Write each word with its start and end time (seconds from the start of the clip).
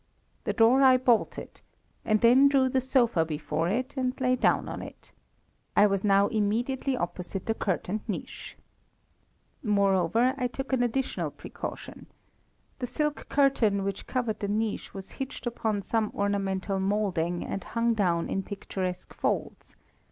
The 0.45 0.53
door 0.53 0.81
I 0.81 0.97
bolted, 0.97 1.61
and 2.03 2.21
then 2.21 2.47
drew 2.49 2.69
the 2.69 2.81
sofa 2.81 3.23
before 3.23 3.69
it 3.69 3.95
and 3.95 4.19
lay 4.19 4.35
down 4.35 4.67
on 4.67 4.81
it. 4.81 5.11
I 5.77 5.85
was 5.85 6.03
now 6.03 6.25
immediately 6.29 6.97
opposite 6.97 7.45
the 7.45 7.53
curtained 7.53 8.01
niche. 8.07 8.57
Moreover 9.61 10.33
I 10.39 10.47
took 10.47 10.73
an 10.73 10.81
additional 10.81 11.29
precaution. 11.29 12.07
The 12.79 12.87
silk 12.87 13.29
curtain 13.29 13.83
which 13.83 14.07
covered 14.07 14.39
the 14.39 14.47
niche 14.47 14.91
was 14.91 15.11
hitched 15.11 15.45
upon 15.45 15.83
some 15.83 16.11
ornamental 16.15 16.79
moulding, 16.79 17.45
and 17.45 17.63
hung 17.63 17.93
down 17.93 18.27
in 18.27 18.41
picturesque 18.41 19.13
folds. 19.13 19.75